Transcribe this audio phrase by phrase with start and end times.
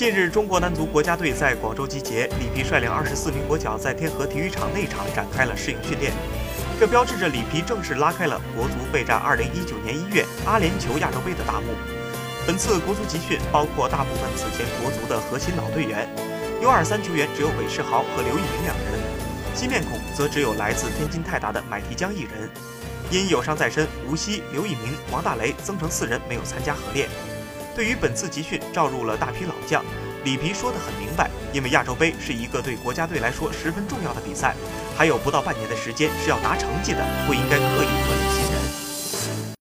[0.00, 6.10] 近日，中国男足国家队在广州集结，里皮率领二十四名国脚在天河体育场内场展开了适应训练。
[6.80, 11.66] 这标志着里皮正式拉开了国足备战二零一九年一月阿联酋亚洲杯的大幕。
[12.46, 16.08] 本次国足集训包括大部分此前国足的核心老队员
[16.62, 18.98] ，U 二三球员只有韦世豪和刘奕明两人，
[19.54, 22.48] 新面孔则只有来自天津泰达的买提江一人。
[23.10, 27.06] 因有伤在身，吴曦、刘奕明、王大雷、曾诚四人没有参加合练。
[27.74, 29.84] 对于本次集训，召入了大批老将。
[30.24, 34.54] 里皮说得很明白，因为亚洲杯是一个对国家队来说十分重要的比赛，
[34.96, 37.56] 还有不到半年的时间是要拿成绩的，不应该。